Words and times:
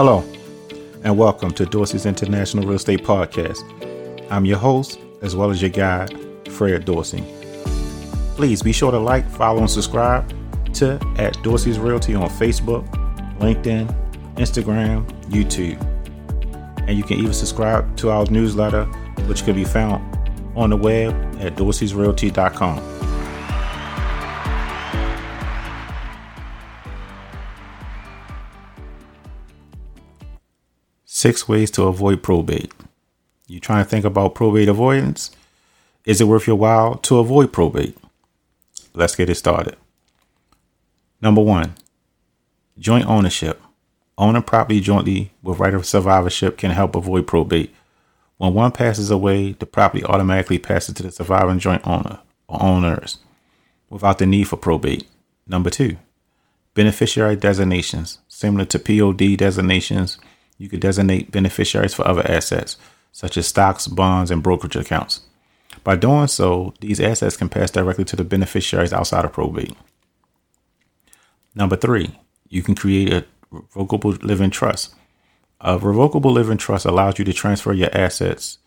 Hello, 0.00 0.20
and 1.02 1.18
welcome 1.18 1.50
to 1.50 1.66
Dorsey's 1.66 2.06
International 2.06 2.62
Real 2.62 2.76
Estate 2.76 3.02
Podcast. 3.02 3.64
I'm 4.30 4.44
your 4.44 4.56
host, 4.56 5.00
as 5.22 5.34
well 5.34 5.50
as 5.50 5.60
your 5.60 5.72
guide, 5.72 6.16
Fred 6.52 6.84
Dorsey. 6.84 7.24
Please 8.36 8.62
be 8.62 8.70
sure 8.70 8.92
to 8.92 8.98
like, 9.00 9.28
follow, 9.28 9.58
and 9.58 9.68
subscribe 9.68 10.32
to 10.74 11.00
at 11.16 11.36
Dorsey's 11.42 11.80
Realty 11.80 12.14
on 12.14 12.28
Facebook, 12.28 12.86
LinkedIn, 13.40 13.92
Instagram, 14.36 15.04
YouTube. 15.30 15.82
And 16.86 16.96
you 16.96 17.02
can 17.02 17.18
even 17.18 17.32
subscribe 17.32 17.96
to 17.96 18.10
our 18.10 18.24
newsletter, 18.26 18.84
which 19.26 19.42
can 19.42 19.56
be 19.56 19.64
found 19.64 20.16
on 20.54 20.70
the 20.70 20.76
web 20.76 21.12
at 21.40 21.56
dorseysrealty.com. 21.56 22.97
Six 31.18 31.48
ways 31.48 31.72
to 31.72 31.82
avoid 31.82 32.22
probate. 32.22 32.70
You 33.48 33.58
trying 33.58 33.82
to 33.82 33.90
think 33.90 34.04
about 34.04 34.36
probate 34.36 34.68
avoidance? 34.68 35.32
Is 36.04 36.20
it 36.20 36.28
worth 36.28 36.46
your 36.46 36.54
while 36.54 36.94
to 36.98 37.18
avoid 37.18 37.52
probate? 37.52 37.98
Let's 38.94 39.16
get 39.16 39.28
it 39.28 39.34
started. 39.34 39.74
Number 41.20 41.40
one, 41.40 41.74
joint 42.78 43.08
ownership. 43.08 43.60
Owning 44.16 44.44
property 44.44 44.80
jointly 44.80 45.32
with 45.42 45.58
right 45.58 45.74
of 45.74 45.86
survivorship 45.86 46.56
can 46.56 46.70
help 46.70 46.94
avoid 46.94 47.26
probate. 47.26 47.74
When 48.36 48.54
one 48.54 48.70
passes 48.70 49.10
away, 49.10 49.54
the 49.54 49.66
property 49.66 50.04
automatically 50.04 50.60
passes 50.60 50.94
to 50.94 51.02
the 51.02 51.10
surviving 51.10 51.58
joint 51.58 51.84
owner 51.84 52.20
or 52.46 52.62
owners 52.62 53.18
without 53.90 54.18
the 54.18 54.26
need 54.26 54.44
for 54.44 54.56
probate. 54.56 55.04
Number 55.48 55.70
two, 55.70 55.96
beneficiary 56.74 57.34
designations. 57.34 58.18
Similar 58.28 58.66
to 58.66 58.78
POD 58.78 59.36
designations, 59.36 60.18
you 60.58 60.68
could 60.68 60.80
designate 60.80 61.30
beneficiaries 61.30 61.94
for 61.94 62.06
other 62.06 62.28
assets, 62.30 62.76
such 63.12 63.36
as 63.36 63.46
stocks, 63.46 63.86
bonds, 63.86 64.30
and 64.30 64.42
brokerage 64.42 64.76
accounts. 64.76 65.22
By 65.84 65.96
doing 65.96 66.26
so, 66.26 66.74
these 66.80 67.00
assets 67.00 67.36
can 67.36 67.48
pass 67.48 67.70
directly 67.70 68.04
to 68.06 68.16
the 68.16 68.24
beneficiaries 68.24 68.92
outside 68.92 69.24
of 69.24 69.32
probate. 69.32 69.76
Number 71.54 71.76
three, 71.76 72.18
you 72.48 72.62
can 72.62 72.74
create 72.74 73.12
a 73.12 73.24
revocable 73.50 74.10
living 74.22 74.50
trust. 74.50 74.94
A 75.60 75.78
revocable 75.78 76.32
living 76.32 76.58
trust 76.58 76.84
allows 76.84 77.18
you 77.18 77.24
to 77.24 77.32
transfer 77.32 77.72
your 77.72 77.96
assets 77.96 78.58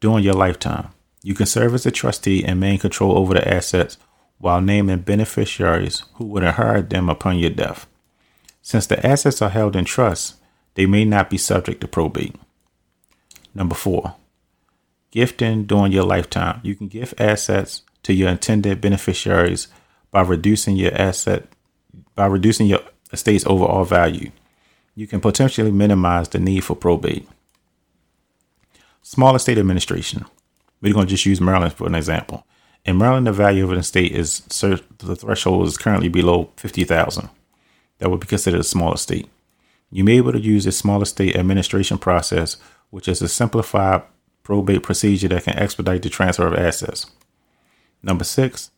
during 0.00 0.24
your 0.24 0.34
lifetime. 0.34 0.88
You 1.22 1.34
can 1.34 1.46
serve 1.46 1.74
as 1.74 1.86
a 1.86 1.90
trustee 1.90 2.44
and 2.44 2.58
maintain 2.58 2.80
control 2.80 3.16
over 3.16 3.34
the 3.34 3.46
assets 3.46 3.98
while 4.38 4.60
naming 4.60 4.98
beneficiaries 4.98 6.02
who 6.14 6.26
would 6.26 6.42
inherit 6.42 6.90
them 6.90 7.08
upon 7.08 7.38
your 7.38 7.50
death. 7.50 7.86
Since 8.60 8.86
the 8.86 9.04
assets 9.06 9.40
are 9.40 9.50
held 9.50 9.76
in 9.76 9.84
trust, 9.84 10.36
they 10.74 10.86
may 10.86 11.04
not 11.04 11.30
be 11.30 11.38
subject 11.38 11.80
to 11.80 11.88
probate. 11.88 12.34
Number 13.54 13.74
four, 13.74 14.14
gifting 15.10 15.64
during 15.64 15.92
your 15.92 16.04
lifetime. 16.04 16.60
You 16.62 16.74
can 16.74 16.88
gift 16.88 17.20
assets 17.20 17.82
to 18.02 18.12
your 18.12 18.30
intended 18.30 18.80
beneficiaries 18.80 19.68
by 20.10 20.22
reducing 20.22 20.76
your 20.76 20.94
asset 20.94 21.46
by 22.14 22.26
reducing 22.26 22.66
your 22.66 22.80
estate's 23.12 23.46
overall 23.46 23.84
value. 23.84 24.30
You 24.94 25.06
can 25.06 25.20
potentially 25.20 25.70
minimize 25.70 26.28
the 26.28 26.38
need 26.38 26.64
for 26.64 26.76
probate. 26.76 27.26
Small 29.02 29.34
estate 29.34 29.58
administration. 29.58 30.26
We're 30.80 30.92
going 30.92 31.06
to 31.06 31.10
just 31.10 31.26
use 31.26 31.40
Maryland 31.40 31.72
for 31.72 31.86
an 31.86 31.94
example. 31.94 32.46
In 32.84 32.98
Maryland, 32.98 33.26
the 33.26 33.32
value 33.32 33.64
of 33.64 33.72
an 33.72 33.78
estate 33.78 34.12
is 34.12 34.40
the 34.40 35.16
threshold 35.16 35.66
is 35.66 35.78
currently 35.78 36.08
below 36.08 36.50
fifty 36.56 36.84
thousand. 36.84 37.28
That 37.98 38.10
would 38.10 38.20
be 38.20 38.26
considered 38.26 38.60
a 38.60 38.64
small 38.64 38.92
estate 38.92 39.28
you 39.92 40.04
may 40.04 40.12
be 40.12 40.16
able 40.16 40.32
to 40.32 40.40
use 40.40 40.66
a 40.66 40.72
small 40.72 41.02
estate 41.02 41.36
administration 41.36 41.98
process, 41.98 42.56
which 42.90 43.06
is 43.06 43.20
a 43.20 43.28
simplified 43.28 44.02
probate 44.42 44.82
procedure 44.82 45.28
that 45.28 45.44
can 45.44 45.58
expedite 45.58 46.02
the 46.02 46.08
transfer 46.08 46.46
of 46.46 46.54
assets. 46.54 47.06
Number 48.02 48.24
six, 48.24 48.70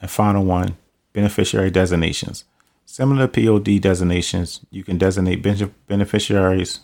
and 0.00 0.10
final 0.10 0.44
one, 0.44 0.76
beneficiary 1.12 1.70
designations. 1.70 2.44
Similar 2.84 3.28
to 3.28 3.46
POD 3.46 3.80
designations, 3.80 4.60
you 4.70 4.84
can 4.84 4.98
designate 4.98 5.42
beneficiaries 5.86 6.80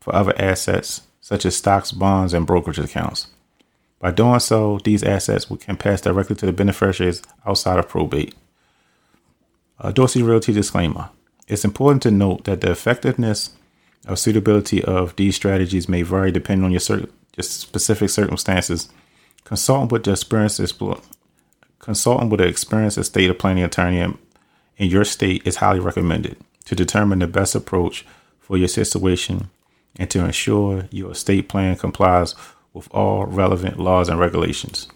for 0.00 0.14
other 0.14 0.34
assets 0.40 1.02
such 1.20 1.44
as 1.44 1.56
stocks, 1.56 1.92
bonds, 1.92 2.34
and 2.34 2.46
brokerage 2.46 2.78
accounts. 2.78 3.28
By 4.00 4.10
doing 4.10 4.40
so, 4.40 4.80
these 4.82 5.04
assets 5.04 5.46
can 5.60 5.76
pass 5.76 6.00
directly 6.00 6.34
to 6.36 6.46
the 6.46 6.52
beneficiaries 6.52 7.22
outside 7.46 7.78
of 7.78 7.88
probate. 7.88 8.34
A 9.84 9.92
Dorsey 9.92 10.22
Realty 10.22 10.52
disclaimer. 10.52 11.10
It's 11.48 11.64
important 11.64 12.02
to 12.04 12.12
note 12.12 12.44
that 12.44 12.60
the 12.60 12.70
effectiveness 12.70 13.50
or 14.08 14.16
suitability 14.16 14.82
of 14.84 15.16
these 15.16 15.34
strategies 15.34 15.88
may 15.88 16.02
vary 16.02 16.30
depending 16.30 16.64
on 16.64 16.70
your, 16.70 17.00
your 17.00 17.42
specific 17.42 18.08
circumstances. 18.08 18.88
Consulting 19.42 19.88
with 19.88 20.04
the 20.04 20.12
experienced 20.12 20.60
consulting 21.80 22.28
with 22.30 22.40
an 22.40 22.46
experienced 22.46 22.96
estate 22.96 23.36
planning 23.40 23.64
attorney 23.64 23.98
in, 23.98 24.16
in 24.76 24.88
your 24.88 25.04
state 25.04 25.44
is 25.44 25.56
highly 25.56 25.80
recommended 25.80 26.36
to 26.66 26.76
determine 26.76 27.18
the 27.18 27.26
best 27.26 27.56
approach 27.56 28.06
for 28.38 28.56
your 28.56 28.68
situation 28.68 29.50
and 29.98 30.08
to 30.10 30.24
ensure 30.24 30.86
your 30.92 31.10
estate 31.10 31.48
plan 31.48 31.74
complies 31.74 32.36
with 32.72 32.88
all 32.92 33.26
relevant 33.26 33.80
laws 33.80 34.08
and 34.08 34.20
regulations. 34.20 34.86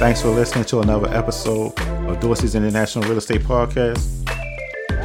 Thanks 0.00 0.22
for 0.22 0.30
listening 0.30 0.64
to 0.64 0.80
another 0.80 1.14
episode 1.14 1.78
of 1.78 2.20
Dorsey's 2.20 2.54
International 2.54 3.06
Real 3.06 3.18
Estate 3.18 3.42
Podcast. 3.42 4.24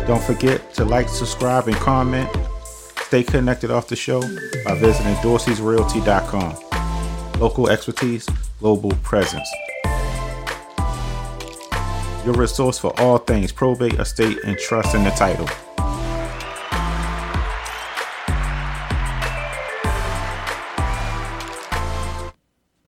Don't 0.07 0.23
forget 0.23 0.73
to 0.75 0.85
like, 0.85 1.09
subscribe, 1.09 1.67
and 1.67 1.75
comment. 1.75 2.29
Stay 3.01 3.21
connected 3.21 3.71
off 3.71 3.89
the 3.89 3.97
show 3.97 4.21
by 4.63 4.73
visiting 4.75 5.13
dorseysrealty.com. 5.15 7.41
Local 7.41 7.69
expertise, 7.69 8.25
global 8.59 8.91
presence. 9.03 9.49
Your 12.23 12.35
resource 12.35 12.79
for 12.79 12.97
all 12.97 13.17
things 13.17 13.51
probate, 13.51 13.95
estate, 13.95 14.37
and 14.45 14.57
trust 14.57 14.95
in 14.95 15.03
the 15.03 15.09
title. 15.09 15.49